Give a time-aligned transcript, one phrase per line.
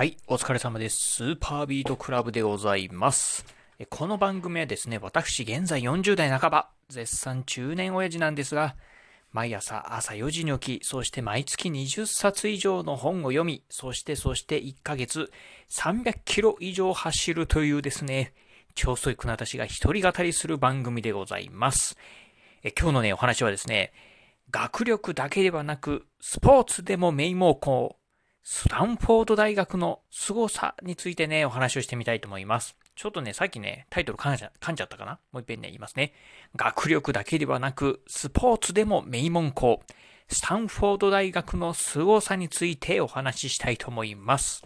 [0.00, 0.96] はい、お疲れ様です。
[0.96, 3.44] スーパービートクラブでございます。
[3.90, 8.76] この番組はですね、私現在40代半ば、絶賛中年親父なんですが、
[9.30, 15.30] 毎朝朝4時に起き、そして毎月20冊以上の本を読み、そしてそして1ヶ月
[15.68, 18.32] 300キロ以上走るというですね、
[18.74, 21.98] 超ソイクな私が一人語りする番組でございます。
[22.62, 23.92] え今日のね、お話はですね、
[24.50, 27.99] 学力だけではなく、スポーツでも名門校、
[28.52, 32.76] スタンフォード大学の凄さについてね、お話をしてみたいと思います。
[32.96, 35.20] ちょっとね、さっきね、タイトル噛んじゃ噛んじゃったかな？
[35.30, 36.12] もう一遍ね、言いますね。
[36.56, 39.84] 学力だけではなく、スポーツでも名門校、
[40.26, 44.64] スタンフォード大学の凄さについてお話ししたいと思います。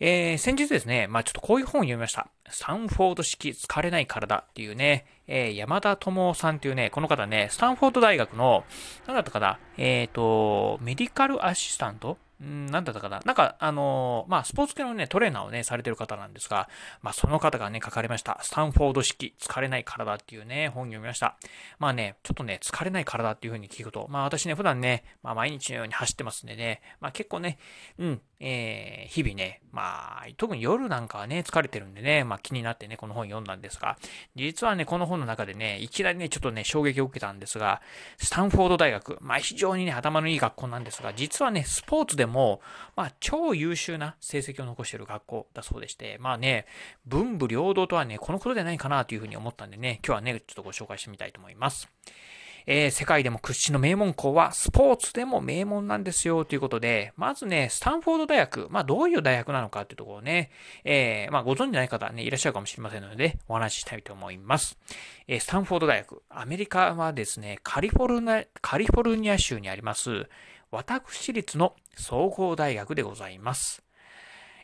[0.00, 2.26] えー、先日ですね、まあちょっとこういう本を読みました。
[2.48, 8.64] スタンフォード式疲れない体っていうね、えー、山田智夫さんっていうね、この方ね、スタンフォード大学の、
[9.06, 16.68] なんだったかな、えっ、ー、と、メディカルアシスタントうんなんだったかななんか、あのー、まあ、スポーツ系のね、トレーナーをね、されてる方なんですが、
[17.02, 18.40] まあ、その方がね、書かれました。
[18.42, 21.36] スタンフォード式、疲れない体っていうね、本読みました。
[21.78, 27.58] まあね、ちょっとね、疲れない体っていう風に聞くと、まあ、私ね、普段ね、まあ、毎日のように走ってますんでね、まあ、結構ね、
[27.98, 33.98] うん、えー、日々ね、まあ、特に夜なんかはね、疲れてるんでね、まあ、気になってね、この本読んだんですが、
[34.34, 37.82] 実はね、この本の中でね、いきなりね、ちょっとね、衝撃を受けたんですが、
[38.16, 42.62] スタンフォード大学、まあ、非常にね、頭のいい学校なんですが、実はね、スポーツでも、
[42.96, 46.64] まあ、超優秀な成績を残している学校だそうでして、まあね、
[47.06, 51.90] 文武両道とはね、このことじゃないかなというふうに思ったんでね、今日はね、ちょっとご紹介してみたいと思います。
[52.66, 60.50] えー、世界でも屈指の名門校はスポーツでも名門なんですよということで、まずね、スタンフォード大学、まあどういう大学なのかっていうところをね、
[60.84, 64.78] えー、まあご存知ない方ね、いらっしゃるかもしれませんので、お話ししたいと思います。
[65.26, 70.28] えー、スタンフォード大学、アメリカはですね、カリフォルニア、カリフォルニア州にあります、
[70.70, 73.82] 私立の総合大学でございます。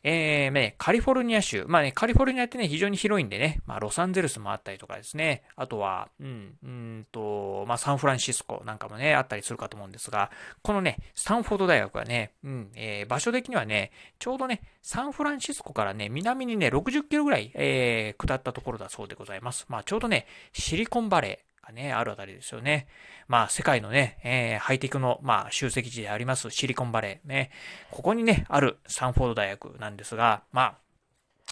[0.08, 1.64] えー、ね、カリフォルニア州。
[1.66, 5.42] まあね、カリフォルニアってね、非常に広いんでね、まあ、ロサンゼルスもあったりとかですね。
[5.56, 10.30] あとは、うん、うんと、まあ、サンフランシスコなんかもね、あったりするかと思うんですが、
[10.62, 19.66] このね、スタンフォード大学はね、うん、えー、場所的にはね、ちょうどね、サンフランシスコからね、南にね、60キロぐらい、えー、下ったところだそうでございます。
[19.68, 22.86] まあ、ちょうどね、シリコンバレー、がね、あるあたりですよね。
[23.28, 27.50] まあ、世界のね、えー、ハイテクの、まあ、集積地でありますシリコンバレーね。
[27.90, 30.74] ここにね、あるサンフォード大学なんですが、まあ、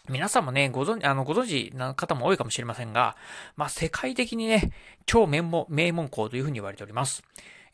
[0.09, 3.17] 皆さんもね、ご存知、あの、ご存知な方も多いかもしれませんが、
[3.57, 4.71] まあ、世界的にね、
[5.07, 7.23] 超名門、名門校というふうに言われております。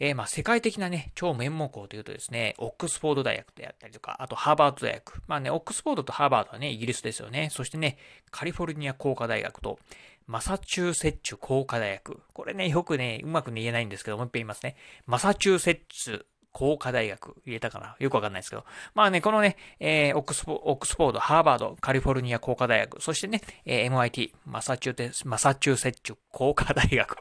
[0.00, 5.22] えー、まあ、世界的なね、超名門校というとですね、オックスフォード大学であったりとか、あとハーバード大学。
[5.28, 7.50] まあね、オックスフォードとハーバードはね、イギリスですよね。
[7.53, 7.99] そしてね、
[8.31, 9.78] カリフォルニア工科大学と、
[10.27, 12.21] マサチューセッツ工科大学。
[12.33, 14.77] これね、よくね、うまくね、言えないんですけど、もう一遍言いますね。
[15.06, 17.37] マサチューセッツ工科大学。
[17.44, 17.97] 言えたかな？
[17.99, 18.65] よくわかんないですけど。
[18.94, 27.19] まあね、このね、えー、オックスフォード、ハーバード、カリフォルニア工科大学、そしてね、えー、MIT、マサチューマサチューセッツ工科大学。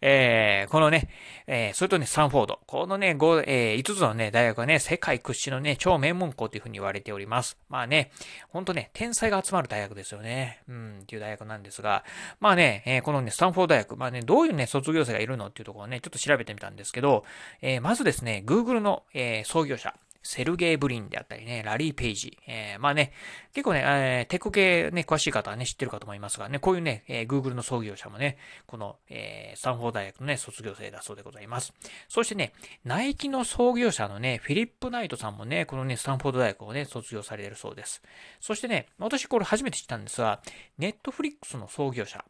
[0.00, 1.08] えー、このね、
[1.46, 2.60] えー、それとね、スタンフォード。
[2.66, 7.56] このね、5、えー、5つのね、大学はね、世界屈指のね、超名門校というふうに言われております。
[7.68, 8.10] まあね、
[8.48, 10.62] ほんとね、天才が集まる大学ですよね。
[10.68, 12.04] うん、っていう大学なんですが、
[12.40, 17.24] まあね、えー、このね、スタンフォード大学、まあね、どういうね、卒業生がいるのっていうところをね、ちょっと調べてみたんですけど、
[17.60, 22.38] えー、まずですね、Google の、えー、創業者、セルゲイ・ブリンであったりね、ラリー・ペイジ。
[22.46, 23.12] えー、まあね、
[23.52, 31.72] 結構ね、えー、テック系ね、詳しい方はね、知ってるかと思いますがね、こういうね、えー、Google の創業者もね、この、えー、スタンフォード大学のね、卒業生だそうでございます。
[32.08, 32.52] そしてね、
[32.84, 38.02] ナイキの創業者のね、フィリップ・ナイトさんもね、このね、スタンフォード大学をね、卒業されてるそうです。
[38.40, 40.40] そしてね、私これ初めて知ったんですが、
[40.78, 42.24] ネットフリックスの創業者、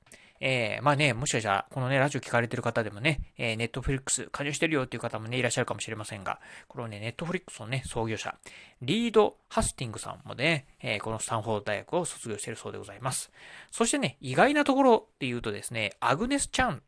[0.45, 8.35] えー、まあね、もしかしたら、このね、ラジオ聞かれてる方でもね、えー、ネットフリックス加入してるよっていう方もね、いらっしゃるかもしれませんが、このね、ネットフリックスのね、創業者、
[8.81, 13.31] リード・ハスティングさんもね、えー、このスタンフォード大学を卒業しているそうでございます。
[13.71, 16.83] そしてね、意外なところっていうとですね、アグネス・チャン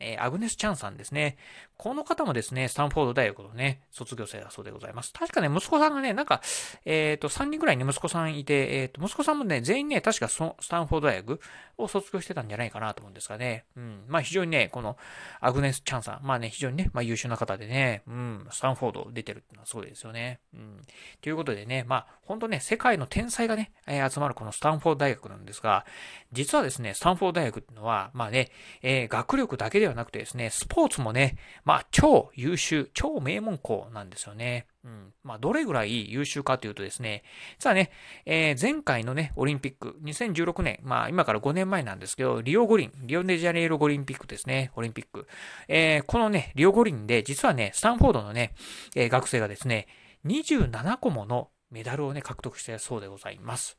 [0.00, 1.36] えー、アグネス・チャンさんですね。
[1.78, 5.12] この方もですね、スタンフォード大学のね、卒業生だそうでございます。
[5.12, 6.42] 確かね、息子さんがね、なんか、
[6.84, 11.40] えっ、ー、と、3人ぐらいね、息子さんいて、えっ、ー、と、息子さんもね、全員ね、確かそスタンフォード大学
[11.76, 13.64] を卒業してたんじゃないかなと思うんですがね。
[13.76, 14.02] うん。
[14.08, 14.96] まあ、非常にね、この、
[15.40, 20.40] アグネス・チャンさん、まあね、非常にね、まあ、優秀な方でね、うん、スタンフォード出てるってのはそうですよね。
[20.54, 20.80] うん。
[21.20, 25.86] ということでね、まあ、本当ね、世界の天才がね、えー、集まるこのスタンフォード大学なんですが、
[26.32, 28.50] 実はですね、スタンフォード大学っていうのは、まあね、
[28.82, 31.36] え、学力だけではなくてですね、スポーツもね、
[31.68, 34.66] まあ、超優秀、超名門校なんですよね。
[34.84, 35.12] うん。
[35.22, 37.24] まあ、どれぐらい優秀かというとですね、
[37.58, 37.90] 実はね、
[38.24, 45.26] えー、前回のね、オリンピック、2016年、まあ、今から5年前なんですけど、リオ五輪、リオデジャネイロオリンピックですね、オリンピック。
[45.68, 48.54] えー、このね、リオ五輪で、実はね、スタンフォードのね、
[48.96, 49.88] えー、学生がですね、
[50.24, 53.76] 27個ものメダルをね、獲得してそうでございます。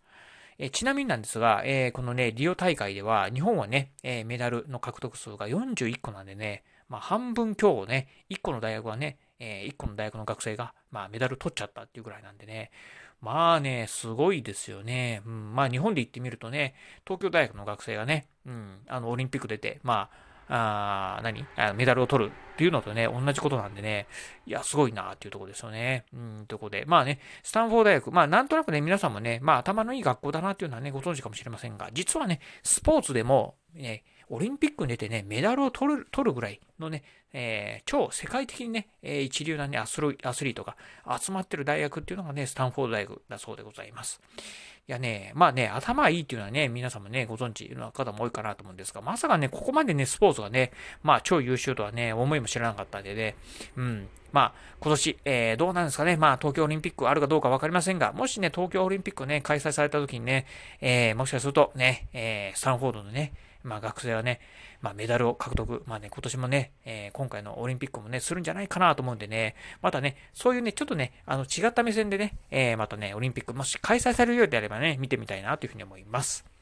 [0.59, 12.71] えちなみになんですが、えー、このね、リオ大会では、日本はね、えー、メダルの獲得数が41個なんでね、まあ、半分強をね、1個の大学はね、えー、1個の大学の学生が、まあ、メダル取っちゃったっていうぐらいなんでね、
[13.21, 15.21] まあね、すごいですよね。
[15.25, 16.74] うん、まあ、日本で行ってみるとね、
[17.06, 21.45] 東京大学の学生がね、うん、あの、オリンピック出て、まあ、あ何？
[21.57, 24.07] あメダルを取るっていうのとね、同じことなんでね、
[24.47, 26.06] いや、すごいなっていうところですよね。
[26.12, 37.04] うん、ということで、まあね、スタンフォード大学、まあなんとなくね、皆さんもね、まあ頭のいい学校だなっていうのはね、ご存知かもしれませんが、実はね、スポーツでも、ね、オリンピックに出てね、メダルを取る、取るぐらいのね、
[37.34, 40.76] えー、超世界的にね、えー、一流なね、アスリートが
[41.20, 44.22] 集まってる大学っていうのがね、スタンフォード大学だそうでございます。
[44.88, 50.72] いやね、まあね、頭いいっていうのはね、皆さんもね、ご存知の方も多いかなと思うんですが、まさかね、ここまでね、スポーツがね、
[51.04, 53.36] まあ超優秀とはね、思いも知らなかったんでね、
[53.76, 56.18] うん、まあ、今年、えー、どうなんですかね。
[56.18, 60.46] まあ、東京オリンピックあるかどうかわかりませんが、もしね、東京オリンピックね、開催された時にね、
[60.81, 64.39] えー、もしかするとね、えー、スタンフォードのね、まあ、学生はね、
[64.81, 76.58] まあ、メダルを獲得、まあね、今年もね、えー、今回のオリンピックもね、するんじゃないかなと思うんでね、またね、そういうね、ちょっとね、あの、違った目線でね、えー、またね、オリンピック、もし開催されるようであればね、見てみたいなというふうに思います。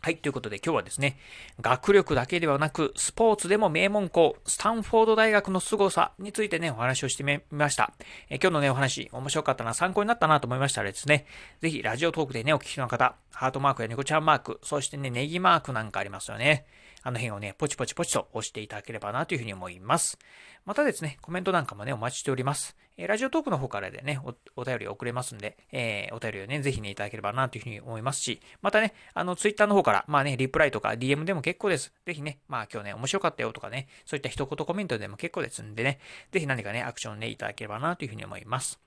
[0.00, 0.18] はい。
[0.18, 1.16] ということで今日はですね、
[1.60, 7.92] 学力だけではなく、スポーツでも名門校、スタンフォード大学の凄さについてね、お話をしてみました。
[8.28, 11.26] え今日のね、お話、面白かったな、参考になったなと思いましたらですね、
[11.60, 16.66] ぜひラジオトークでね、お聞きの方、ハートマークや猫ちゃんマーク、そしてね、ネギマークなんかありますよね。
[17.02, 20.18] あの辺をね、ポチポチポチと押していただければなというふうに思います。
[20.66, 22.76] またですね、コメントなんかもね、お待ちしております。
[22.98, 24.18] えラジオトークの方からでね、
[24.56, 31.92] お便り送れますんで、えー、お便りをね、ぜひね、いただければなというふうに思いますし、またね、あの、ツイッターの方から、まあね、リプライとか DM でも結構です。
[32.04, 36.00] ぜひね、まあ今日ね、面白かったよとかね、そういった一言コメントでも結構ですんでね、
[36.32, 38.80] ぜひ何かね、アクションね、いただければなというふうに思います。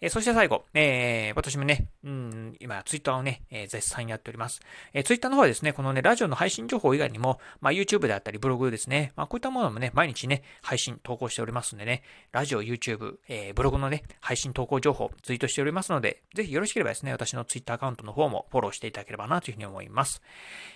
[0.00, 4.60] えー、そして最後、えー、私もね、うん、今、ツイッターをね、えー、絶賛やっております。
[4.92, 12.02] えー、ツイッターの方はですね、このね、ラジオの配信情報以外にも、まあ YouTube であったり、ブログですね、まあこういったものもね、毎日ね、配信、投稿稿しておりますんでね、
[12.32, 20.22] ラジオ、YouTube、えー、ブログのね、配信投稿情報、ツイートしておりますので、ぜひよろしければですね、私の Twitter アカウントの方もフォローしていただければなというふうに思います。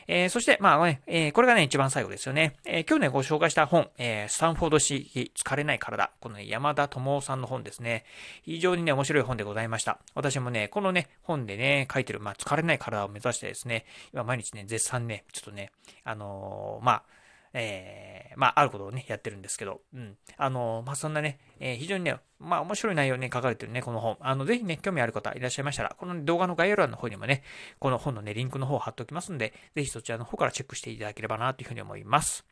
[0.07, 2.57] えー、そして、まあね、えー、これがね、一番最後ですよね。
[2.65, 8.05] えー、今日ね、ご紹介した本、えー、スタンフォード式疲れない体、このね、山田智夫さんの本ですね。
[8.43, 10.01] 非常にね、面白い本でございました。
[10.15, 15.71] 私もね、このね、本でね、書いてる、まあ、疲れない体を目指してですね、今毎日ね、絶賛ね、ちょっとね、
[16.05, 17.03] あのー、まあ、
[17.53, 20.17] えー、まあ、あることをね、やってるんですけど、うん。
[20.37, 24.17] あの、まあ、そんなね、えー、非常にね、まあ、面白い内容ね、書かれてるね、この本。
[24.21, 27.43] あの、ぜひね、興味ある方いらっしゃいましたら、この動画の概要欄の方にもね、
[27.79, 32.45] この本のね、リンクの方を貼っておきますんで、ぜひそちらの方からチェックしていただければな、というふうに思います。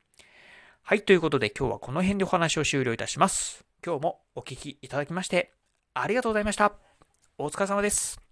[0.83, 3.65] はい、ということで今日はこの辺でお話を終了いたします。
[3.85, 5.53] 今日もお聴きいただきまして、
[5.95, 6.73] ありがとうございました。
[7.37, 8.28] お疲れ様です。